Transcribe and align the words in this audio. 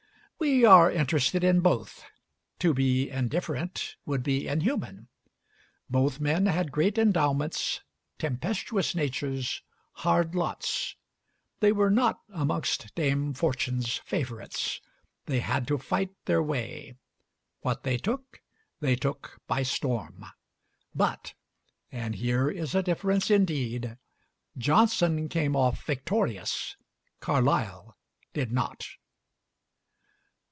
We 0.41 0.65
are 0.65 0.91
interested 0.91 1.43
in 1.43 1.59
both. 1.59 2.03
To 2.57 2.73
be 2.73 3.11
indifferent 3.11 3.95
would 4.07 4.23
be 4.23 4.47
inhuman. 4.47 5.07
Both 5.87 6.19
men 6.19 6.47
had 6.47 6.71
great 6.71 6.97
endowments, 6.97 7.81
tempestuous 8.17 8.95
natures, 8.95 9.61
hard 9.93 10.33
lots. 10.33 10.95
They 11.59 11.71
were 11.71 11.91
not 11.91 12.21
amongst 12.33 12.95
Dame 12.95 13.35
Fortune's 13.35 13.97
favorites. 13.97 14.81
They 15.27 15.41
had 15.41 15.67
to 15.67 15.77
fight 15.77 16.09
their 16.25 16.41
way. 16.41 16.95
What 17.59 17.83
they 17.83 17.97
took 17.97 18.41
they 18.79 18.95
took 18.95 19.39
by 19.45 19.61
storm. 19.61 20.25
But 20.95 21.35
and 21.91 22.15
here 22.15 22.49
is 22.49 22.73
a 22.73 22.81
difference 22.81 23.29
indeed 23.29 23.95
Johnson 24.57 25.29
came 25.29 25.55
off 25.55 25.85
victorious, 25.85 26.75
Carlyle 27.19 27.95
did 28.33 28.51
not. 28.51 28.87